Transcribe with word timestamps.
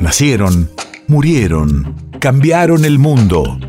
Nacieron, 0.00 0.70
murieron, 1.08 1.94
cambiaron 2.20 2.86
el 2.86 2.98
mundo. 2.98 3.60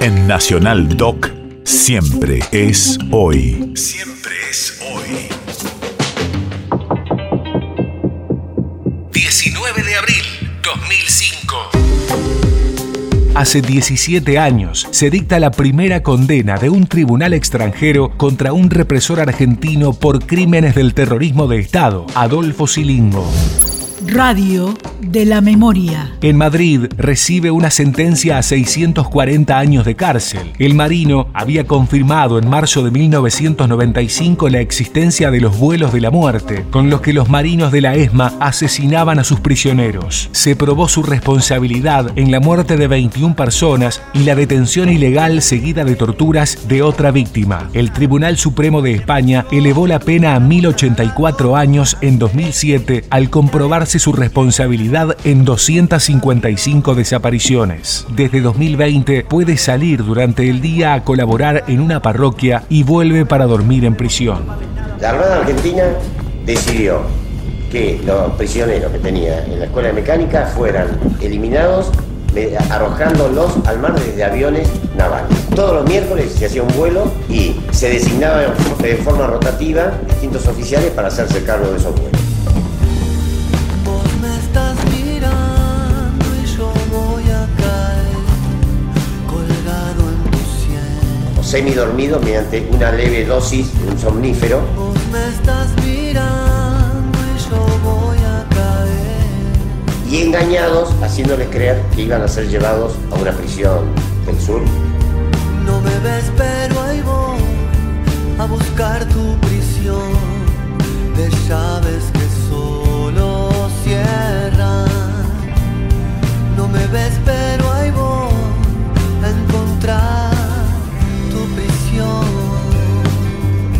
En 0.00 0.26
Nacional 0.26 0.98
Doc, 0.98 1.30
siempre 1.64 2.40
es 2.52 2.98
hoy. 3.10 3.72
Siempre 3.74 4.32
es 4.50 4.78
hoy. 4.92 5.28
19 9.12 9.82
de 9.82 9.94
abril 9.94 10.22
2005. 10.62 11.56
Hace 13.34 13.62
17 13.62 14.38
años 14.38 14.88
se 14.90 15.08
dicta 15.08 15.40
la 15.40 15.52
primera 15.52 16.02
condena 16.02 16.58
de 16.58 16.68
un 16.68 16.86
tribunal 16.86 17.32
extranjero 17.32 18.10
contra 18.18 18.52
un 18.52 18.68
represor 18.68 19.20
argentino 19.20 19.94
por 19.94 20.26
crímenes 20.26 20.74
del 20.74 20.92
terrorismo 20.92 21.48
de 21.48 21.60
Estado, 21.60 22.04
Adolfo 22.14 22.66
Silingo. 22.66 23.26
Radio 24.04 24.74
de 25.00 25.24
la 25.26 25.40
Memoria. 25.40 26.12
En 26.22 26.36
Madrid 26.36 26.86
recibe 26.96 27.50
una 27.50 27.70
sentencia 27.70 28.38
a 28.38 28.42
640 28.42 29.58
años 29.58 29.84
de 29.84 29.94
cárcel. 29.94 30.52
El 30.58 30.74
marino 30.74 31.28
había 31.34 31.66
confirmado 31.66 32.38
en 32.38 32.48
marzo 32.48 32.82
de 32.82 32.90
1995 32.90 34.48
la 34.48 34.60
existencia 34.60 35.30
de 35.30 35.40
los 35.40 35.58
vuelos 35.58 35.92
de 35.92 36.00
la 36.00 36.10
muerte, 36.10 36.64
con 36.70 36.88
los 36.90 37.00
que 37.00 37.12
los 37.12 37.28
marinos 37.28 37.72
de 37.72 37.80
la 37.80 37.94
ESMA 37.94 38.34
asesinaban 38.40 39.18
a 39.18 39.24
sus 39.24 39.40
prisioneros. 39.40 40.28
Se 40.32 40.56
probó 40.56 40.88
su 40.88 41.02
responsabilidad 41.02 42.12
en 42.16 42.30
la 42.30 42.40
muerte 42.40 42.76
de 42.76 42.86
21 42.86 43.36
personas 43.36 44.02
y 44.14 44.20
la 44.20 44.34
detención 44.34 44.88
ilegal 44.88 45.42
seguida 45.42 45.84
de 45.84 45.96
torturas 45.96 46.68
de 46.68 46.82
otra 46.82 47.10
víctima. 47.10 47.68
El 47.74 47.92
Tribunal 47.92 48.38
Supremo 48.38 48.82
de 48.82 48.92
España 48.92 49.46
elevó 49.50 49.86
la 49.86 49.98
pena 49.98 50.34
a 50.34 50.40
1084 50.40 51.56
años 51.56 51.96
en 52.00 52.18
2007 52.18 53.04
al 53.10 53.30
comprobarse 53.30 53.98
su 53.98 54.12
responsabilidad 54.12 54.85
en 55.24 55.44
255 55.44 56.94
desapariciones. 56.94 58.06
Desde 58.10 58.40
2020 58.40 59.24
puede 59.24 59.56
salir 59.56 60.04
durante 60.04 60.48
el 60.48 60.60
día 60.60 60.94
a 60.94 61.02
colaborar 61.02 61.64
en 61.66 61.80
una 61.80 62.00
parroquia 62.00 62.62
y 62.68 62.84
vuelve 62.84 63.26
para 63.26 63.46
dormir 63.46 63.84
en 63.84 63.96
prisión. 63.96 64.44
La 65.00 65.10
Armada 65.10 65.40
Argentina 65.40 65.82
decidió 66.44 67.00
que 67.70 68.00
los 68.06 68.32
prisioneros 68.34 68.92
que 68.92 68.98
tenía 68.98 69.44
en 69.44 69.58
la 69.58 69.64
escuela 69.66 69.88
de 69.88 69.94
mecánica 69.94 70.46
fueran 70.46 70.86
eliminados 71.20 71.90
arrojándolos 72.70 73.56
al 73.66 73.80
mar 73.80 73.98
desde 73.98 74.22
aviones 74.22 74.68
navales. 74.96 75.36
Todos 75.54 75.74
los 75.74 75.88
miércoles 75.88 76.32
se 76.32 76.46
hacía 76.46 76.62
un 76.62 76.76
vuelo 76.76 77.10
y 77.28 77.56
se 77.72 77.88
designaban 77.88 78.52
de 78.82 78.96
forma 78.96 79.26
rotativa 79.26 79.92
distintos 80.06 80.46
oficiales 80.46 80.90
para 80.90 81.08
hacerse 81.08 81.42
cargo 81.42 81.70
de 81.70 81.78
esos 81.78 81.92
vuelos. 81.92 82.20
Semidormido 91.56 92.20
mediante 92.20 92.68
una 92.70 92.92
leve 92.92 93.24
dosis 93.24 93.66
de 93.80 93.90
un 93.90 93.98
somnífero. 93.98 94.60
Y 100.10 100.20
engañados, 100.20 100.90
haciéndoles 101.02 101.48
creer 101.48 101.80
que 101.94 102.02
iban 102.02 102.20
a 102.20 102.28
ser 102.28 102.48
llevados 102.48 102.92
a 103.10 103.14
una 103.14 103.32
prisión 103.32 103.86
del 104.26 104.38
sur. 104.38 104.60
No 105.64 105.80
me 105.80 105.98
ves, 106.00 106.30
pero 106.36 106.82
ahí 106.82 107.00
voy 107.00 107.35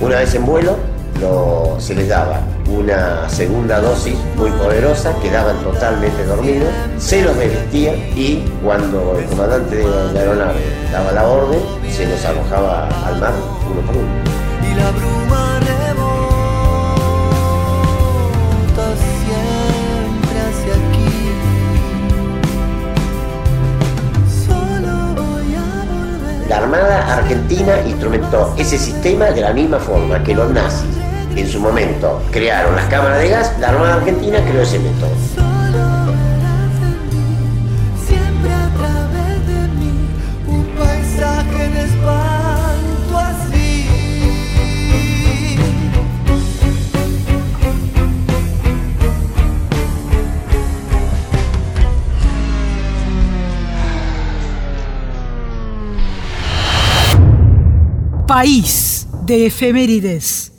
Una 0.06 0.20
vez 0.20 0.36
en 0.36 0.46
vuelo, 0.46 0.76
se 1.80 1.92
les 1.92 2.08
daba 2.08 2.38
una 2.70 3.28
segunda 3.28 3.80
dosis 3.80 4.14
muy 4.36 4.52
poderosa, 4.52 5.12
quedaban 5.20 5.56
totalmente 5.64 6.24
dormidos, 6.24 6.68
se 6.96 7.22
los 7.22 7.36
desvestía 7.36 7.96
y 8.14 8.44
cuando 8.62 9.18
el 9.18 9.24
comandante 9.24 9.74
de 9.74 9.84
la 9.84 10.20
aeronave 10.20 10.60
daba 10.92 11.10
la 11.10 11.26
orden, 11.26 11.58
se 11.90 12.06
los 12.06 12.24
arrojaba 12.24 12.88
al 13.04 13.18
mar 13.18 13.32
uno 13.68 13.80
por 13.80 13.96
uno. 13.96 14.06
La 26.56 26.62
Armada 26.62 27.18
Argentina 27.18 27.74
instrumentó 27.86 28.54
ese 28.56 28.78
sistema 28.78 29.26
de 29.26 29.42
la 29.42 29.52
misma 29.52 29.78
forma 29.78 30.24
que 30.24 30.34
los 30.34 30.50
nazis 30.50 30.88
en 31.36 31.46
su 31.46 31.60
momento 31.60 32.22
crearon 32.30 32.74
las 32.74 32.86
cámaras 32.86 33.18
de 33.18 33.28
gas, 33.28 33.52
la 33.60 33.68
Armada 33.68 33.96
Argentina 33.96 34.38
creó 34.40 34.62
ese 34.62 34.78
método. 34.78 35.45
País 58.26 59.06
de 59.24 59.46
efemérides. 59.46 60.55